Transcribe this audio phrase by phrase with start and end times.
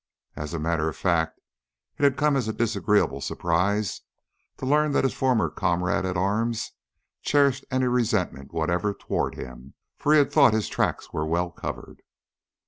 [0.35, 1.39] As a matter of fact,
[1.99, 4.01] it had come as a disagreeable surprise
[4.57, 6.71] to learn that his former comrade at arms
[7.21, 12.01] cherished any resentment whatever toward him, for he had thought his tracks were well covered.